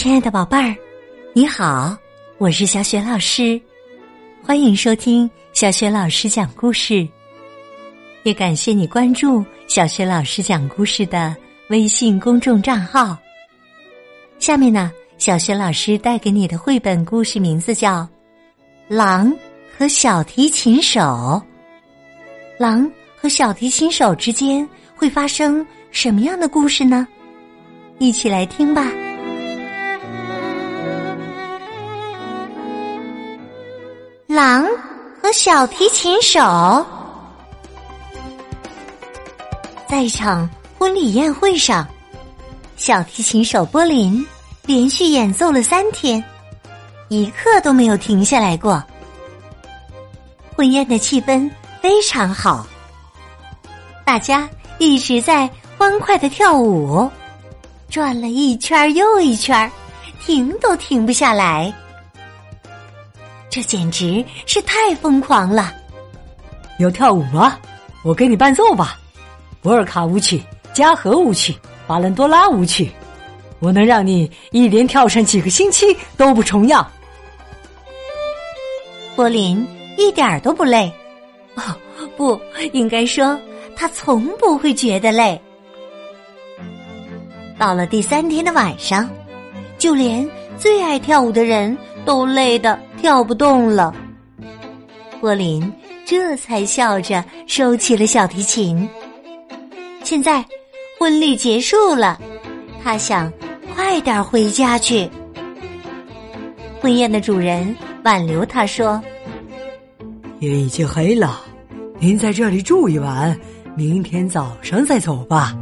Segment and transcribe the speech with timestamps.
[0.00, 0.74] 亲爱的宝贝儿，
[1.34, 1.94] 你好，
[2.38, 3.60] 我是小雪老师，
[4.42, 7.06] 欢迎收听小雪老师讲故事。
[8.22, 11.36] 也感谢你关注小雪老师讲故事的
[11.68, 13.14] 微信公众账号。
[14.38, 17.98] 下面呢，小雪老师带给你的绘本故事名字叫
[18.88, 19.30] 《狼
[19.76, 20.98] 和小提琴手》。
[22.58, 22.90] 狼
[23.20, 27.06] 和小提琴手之间会发生什么样的故事呢？
[27.98, 28.90] 一起来听吧。
[34.40, 34.66] 狼
[35.22, 36.40] 和小提琴手，
[39.86, 41.86] 在一场婚礼宴会上，
[42.74, 44.26] 小提琴手波林
[44.64, 46.24] 连续演奏了三天，
[47.08, 48.82] 一刻都没有停下来过。
[50.56, 51.46] 婚宴的气氛
[51.82, 52.66] 非常好，
[54.06, 57.06] 大家一直在欢快的跳舞，
[57.90, 59.70] 转了一圈又一圈，
[60.24, 61.70] 停都停不下来。
[63.50, 65.74] 这简直是太疯狂了！
[66.78, 67.58] 要跳舞吗？
[68.04, 68.96] 我给你伴奏吧，
[69.60, 70.40] 博尔卡舞曲、
[70.72, 72.88] 加和舞曲、巴伦多拉舞曲，
[73.58, 75.84] 我能让你一连跳上几个星期
[76.16, 76.88] 都不重样。
[79.16, 79.66] 柏林
[79.98, 80.90] 一点儿都不累，
[81.56, 81.62] 哦，
[82.16, 82.40] 不
[82.72, 83.36] 应该说
[83.74, 85.38] 他从不会觉得累。
[87.58, 89.10] 到了第三天的晚上，
[89.76, 90.26] 就连
[90.56, 91.76] 最爱跳舞的人。
[92.06, 93.94] 都累得跳不动了，
[95.22, 95.72] 柏林
[96.04, 98.86] 这才笑着收起了小提琴。
[100.04, 100.44] 现在
[100.98, 102.20] 婚礼结束了，
[102.84, 103.32] 他想
[103.74, 105.08] 快点回家去。
[106.78, 109.02] 婚宴的主人挽留他说
[110.38, 111.40] ：“天已经黑了，
[111.98, 113.34] 您在这里住一晚，
[113.74, 115.56] 明天早上再走吧。”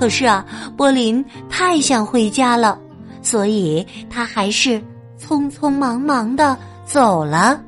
[0.00, 0.44] 可是啊，
[0.76, 2.80] 柏林太想回家了。
[3.22, 4.78] 所以他还是
[5.26, 6.54] 匆匆忙忙的
[6.84, 7.58] 走了，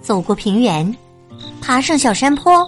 [0.00, 0.96] 走过平原，
[1.60, 2.64] 爬上小山坡，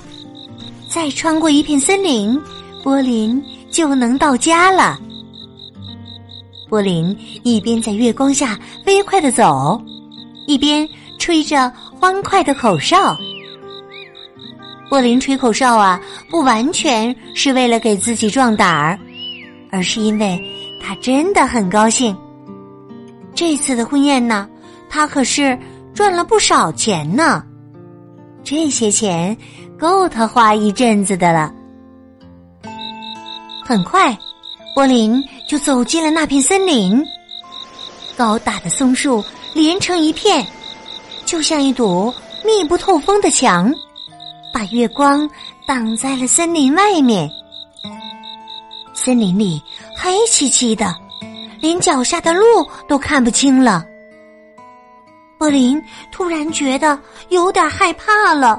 [0.88, 2.36] 再穿过一片森林，
[2.82, 3.40] 波林
[3.70, 4.98] 就能到家了。
[6.68, 9.80] 波林一边在月光下飞快的走，
[10.48, 10.88] 一边
[11.20, 13.16] 吹着欢快的口哨。
[14.90, 18.98] 波林吹口哨啊，不完全是为了给自己壮胆儿。
[19.70, 20.42] 而是因为
[20.88, 22.16] 他真的很高兴。
[23.34, 24.48] 这次的婚宴呢，
[24.88, 25.56] 他可是
[25.92, 27.44] 赚了不少钱呢。
[28.42, 29.36] 这些钱
[29.78, 31.52] 够他花一阵子的了。
[33.66, 34.16] 很快，
[34.74, 37.04] 波林就走进了那片森林。
[38.16, 39.22] 高大的松树
[39.52, 40.46] 连成一片，
[41.26, 42.10] 就像一堵
[42.46, 43.70] 密不透风的墙，
[44.54, 45.28] 把月光
[45.66, 47.30] 挡在了森林外面。
[48.94, 49.62] 森林里
[50.08, 50.96] 黑漆漆的，
[51.60, 53.84] 连脚下的路都看不清了。
[55.36, 55.78] 波林
[56.10, 56.98] 突然觉得
[57.28, 58.58] 有点害怕了，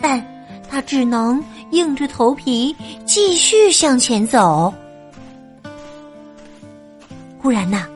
[0.00, 0.20] 但
[0.68, 1.40] 他只能
[1.70, 2.74] 硬着头皮
[3.06, 4.74] 继续向前走。
[7.40, 7.86] 忽然呐，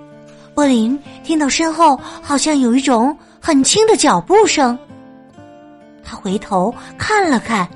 [0.55, 4.79] 波林听到身后好像有一种很轻的脚步声，
[6.05, 7.69] 他回头看了看，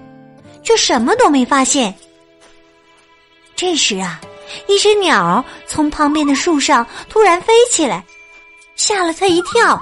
[0.63, 1.93] 却什么都没发现。
[3.57, 4.21] 这时啊，
[4.69, 8.05] 一只鸟从旁边的树上突然飞起来，
[8.77, 9.81] 吓了他一跳。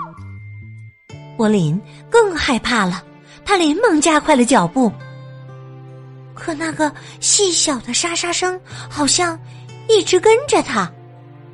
[1.37, 3.03] 柏林更害怕了，
[3.45, 4.93] 他连忙加快了脚步。
[6.35, 9.39] 可那个细小的沙沙声好像
[9.89, 10.91] 一直跟着他，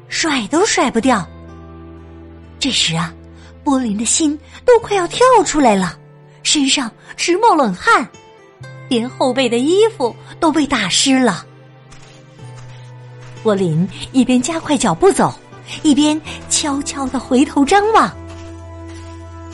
[0.08, 1.24] 甩都甩不掉。
[2.58, 3.14] 这时啊，
[3.62, 5.96] 柏林的心都快要跳出来了，
[6.42, 8.08] 身上直冒冷汗，
[8.88, 11.45] 连后背的衣服都被打湿了。
[13.46, 15.32] 柏林一边加快脚步走，
[15.84, 16.20] 一边
[16.50, 18.12] 悄悄的回头张望。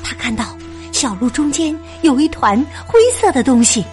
[0.03, 0.57] 他看到
[0.93, 3.85] 小路中间有一团灰色的东西，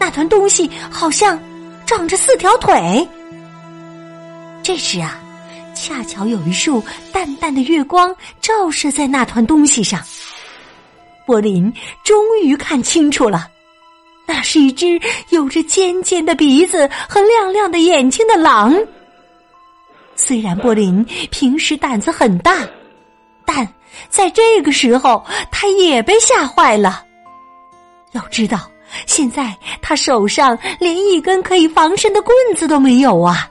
[0.00, 1.38] 那团东西好像
[1.84, 3.06] 长着四条腿。
[4.62, 5.20] 这时啊，
[5.74, 6.82] 恰巧有一束
[7.12, 10.00] 淡淡的月光照射在那团东西上，
[11.26, 11.70] 柏林
[12.02, 13.46] 终于看清楚了，
[14.26, 14.98] 那是一只
[15.28, 18.74] 有着尖尖的鼻子和亮亮的眼睛的狼。
[20.24, 22.64] 虽然波林平时胆子很大，
[23.44, 23.68] 但
[24.08, 27.04] 在这个时候他也被吓坏了。
[28.12, 28.70] 要知道，
[29.04, 33.50] 现在他手上连一根可以防身的棍子都没有啊！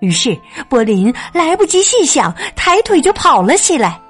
[0.00, 0.34] 于是
[0.66, 4.00] 波林来不及细想，抬腿就跑了起来。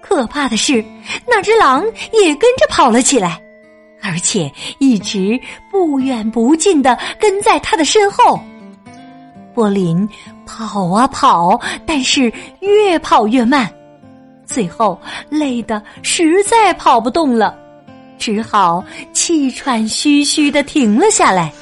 [0.00, 0.82] 可怕的是，
[1.26, 1.84] 那只狼
[2.14, 3.38] 也跟着跑了起来，
[4.02, 5.38] 而且一直
[5.70, 8.40] 不远不近的跟在他的身后。
[9.54, 10.08] 波林
[10.46, 13.72] 跑啊跑，但是越跑越慢，
[14.44, 17.56] 最后累得实在跑不动了，
[18.18, 21.52] 只好气喘吁吁的停了下来。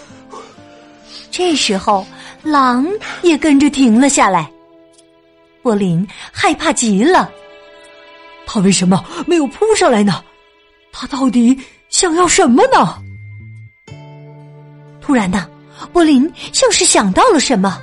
[1.31, 2.04] 这时候，
[2.42, 2.87] 狼
[3.22, 4.50] 也跟着停了下来。
[5.62, 7.31] 波林害怕极了，
[8.46, 10.22] 他为什么没有扑上来呢？
[10.92, 11.56] 他到底
[11.88, 12.98] 想要什么呢？
[15.00, 15.48] 突然呢，
[15.93, 17.79] 波林像是想到了什么。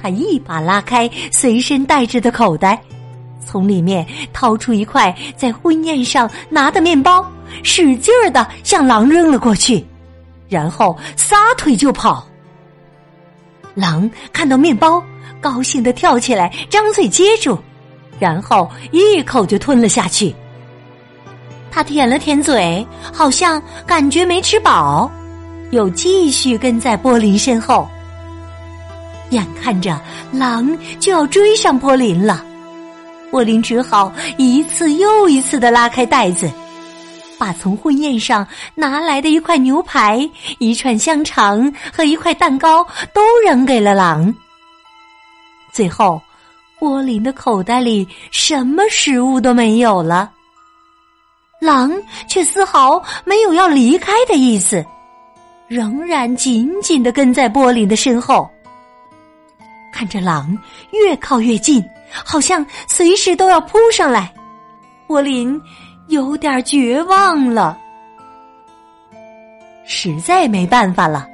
[0.00, 2.82] 他一把拉开随身带着的口袋，
[3.46, 7.24] 从里面掏出一块在婚宴上拿的面包，
[7.62, 9.84] 使劲儿的向狼扔了过去，
[10.48, 12.26] 然后撒腿就跑。
[13.74, 15.02] 狼看到面包，
[15.40, 17.58] 高兴的跳起来，张嘴接住，
[18.18, 20.34] 然后一口就吞了下去。
[21.70, 25.10] 他舔了舔嘴，好像感觉没吃饱，
[25.72, 27.86] 又继续跟在波林身后。
[29.30, 32.44] 眼看着狼就要追上波林了，
[33.30, 36.50] 波林只好一次又一次的拉开袋子，
[37.38, 40.28] 把从婚宴上拿来的一块牛排、
[40.58, 44.32] 一串香肠和一块蛋糕都扔给了狼。
[45.72, 46.20] 最后，
[46.78, 50.30] 波林的口袋里什么食物都没有了，
[51.58, 51.90] 狼
[52.28, 54.84] 却丝毫没有要离开的意思，
[55.72, 58.46] 仍然紧紧的跟在波林的身后。
[59.90, 60.54] 看着狼
[60.92, 61.82] 越靠越近，
[62.12, 64.30] 好像随时都要扑上来，
[65.06, 65.58] 波林
[66.08, 67.78] 有点绝望了。
[69.86, 71.26] 实在没办法了，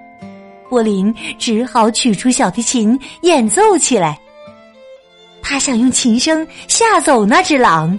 [0.69, 4.17] 波林只好取出小提琴演奏起来。
[5.43, 7.99] 他想用琴声吓走那只狼。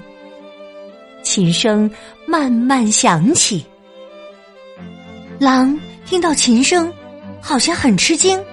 [1.22, 1.92] 琴声
[2.26, 3.66] 慢慢响起，
[5.38, 5.78] 狼
[6.10, 6.92] 听到琴声，
[7.40, 8.44] 好像很吃惊。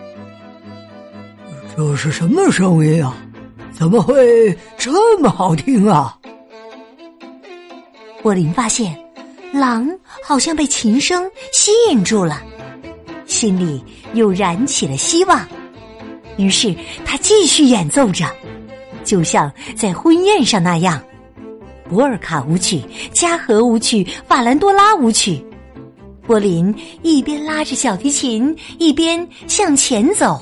[1.75, 3.17] 这是什么声音啊？
[3.73, 6.19] 怎么会这么好听啊？
[8.20, 8.94] 波林发现，
[9.55, 9.88] 狼
[10.23, 12.43] 好像被琴声吸引住了，
[13.25, 13.82] 心里
[14.12, 15.43] 又燃起了希望。
[16.37, 16.76] 于是
[17.06, 18.26] 他继续演奏着，
[19.03, 21.03] 就像在婚宴上那样，
[21.88, 22.82] 博尔卡舞曲、
[23.14, 25.43] 加和舞曲、法兰多拉舞曲。
[26.26, 30.40] 波林一边拉着小提琴，一边向前走。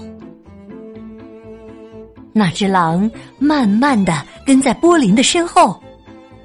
[2.32, 3.08] 那只狼
[3.38, 5.78] 慢慢的跟在波林的身后，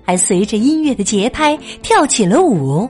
[0.04, 2.88] 还随着音乐的节拍跳起了舞。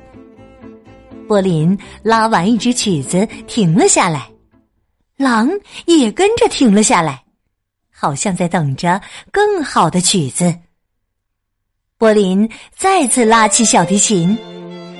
[1.27, 4.27] 波林拉完一支曲子，停了下来，
[5.15, 5.47] 狼
[5.85, 7.23] 也跟着停了下来，
[7.93, 8.99] 好像在等着
[9.31, 10.53] 更好的曲子。
[11.99, 14.35] 波林再次拉起小提琴，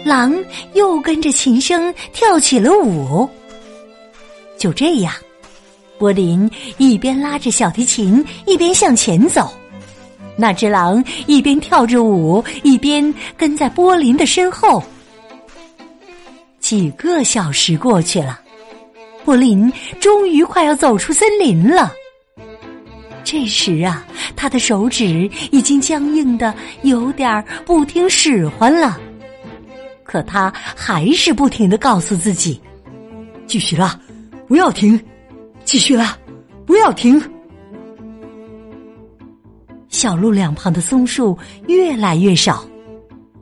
[0.05, 0.35] 狼
[0.73, 3.29] 又跟着琴声跳起了舞。
[4.57, 5.13] 就这样。
[5.97, 9.51] 波林一边拉着小提琴，一边向前走。
[10.37, 14.81] 那只狼一边跳着舞，一边跟在波林的身后。
[16.61, 18.39] 几个小时过去了，
[19.25, 19.69] 波林
[19.99, 21.91] 终于快要走出森林了。
[23.25, 24.07] 这时啊，
[24.37, 28.97] 他的手指已经僵硬的有点不听使唤了。
[30.09, 32.59] 可他还是不停的告诉自己
[33.45, 33.97] ：“继续拉，
[34.47, 34.99] 不要停。”
[35.63, 36.17] 继续啦，
[36.65, 37.21] 不要停！
[39.87, 42.65] 小路两旁的松树越来越少，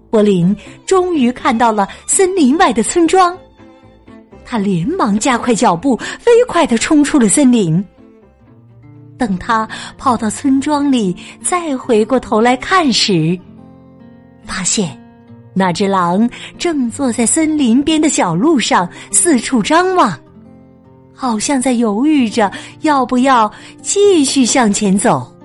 [0.10, 0.54] 柏林
[0.86, 3.38] 终于看到了森林外的村庄。
[4.44, 7.82] 他连忙加快脚步，飞快的冲出了森林。
[9.18, 9.66] 等他
[9.98, 13.40] 跑到村庄里，再回过头来看时，
[14.44, 15.00] 发现
[15.58, 20.16] 那只狼正坐在森林边的小路上，四处张望。
[21.16, 25.36] 好像在犹豫着要不要继续向前走。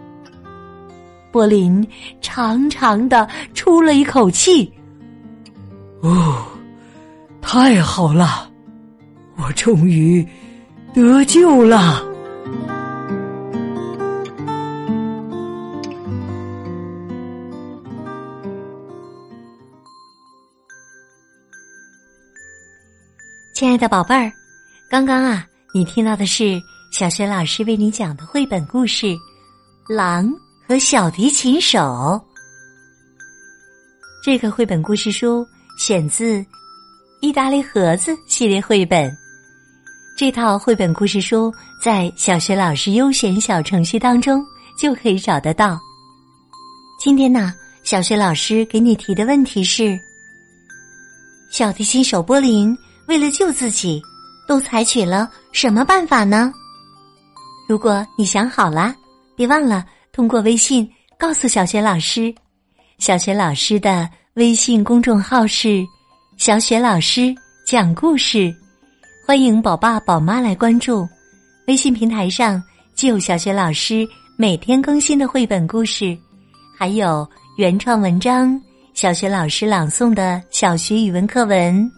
[1.30, 1.86] 柏林
[2.20, 4.70] 长长的出了一口气，
[6.02, 6.44] 哦，
[7.40, 8.50] 太好了，
[9.36, 10.22] 我终于
[10.92, 12.11] 得救了。
[23.62, 24.32] 亲爱的宝贝儿，
[24.90, 25.46] 刚刚啊。
[25.72, 29.06] 你听到的是小学老师为你讲的绘本故事
[29.88, 30.28] 《狼
[30.66, 31.78] 和小提琴手》。
[34.20, 35.46] 这个绘本故事书
[35.78, 36.38] 选自
[37.20, 39.16] 《意大利盒子》系列绘本。
[40.18, 44.44] 这套绘本故事书在小学老师优选小程序当中
[44.76, 45.78] 就可以找得到。
[46.98, 47.54] 今天呢，
[47.84, 49.96] 小学老师给你提的问题是：
[51.48, 52.76] 小提琴手波林
[53.12, 54.00] 为了救自己，
[54.48, 56.50] 都采取了什么办法呢？
[57.68, 58.94] 如果你想好了，
[59.36, 62.34] 别忘了通过微信告诉小雪老师。
[62.96, 65.84] 小雪老师的微信公众号是
[66.40, 67.34] “小雪老师
[67.66, 68.50] 讲故事”，
[69.28, 71.06] 欢迎宝爸宝妈来关注。
[71.66, 72.62] 微信平台上
[72.94, 76.16] 既有小雪老师每天更新的绘本故事，
[76.78, 77.28] 还有
[77.58, 78.58] 原创文章、
[78.94, 81.92] 小雪老师朗诵的小学语文课文，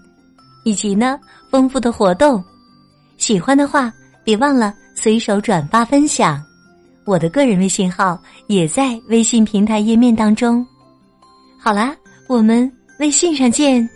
[0.64, 1.18] 以及呢
[1.50, 2.42] 丰富的活动。
[3.16, 3.92] 喜欢的话，
[4.25, 6.42] 别忘了随手转发分享。
[7.06, 10.66] 我的个人微信号也在微信平台页面当中。
[11.59, 11.94] 好啦，
[12.28, 13.88] 我们微信上见。